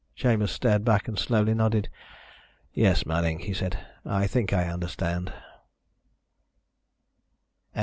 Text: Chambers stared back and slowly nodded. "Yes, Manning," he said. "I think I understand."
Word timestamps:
Chambers 0.15 0.49
stared 0.49 0.83
back 0.83 1.07
and 1.07 1.19
slowly 1.19 1.53
nodded. 1.53 1.87
"Yes, 2.73 3.05
Manning," 3.05 3.37
he 3.37 3.53
said. 3.53 3.77
"I 4.03 4.25
think 4.25 4.51
I 4.51 4.63
understand." 4.67 5.31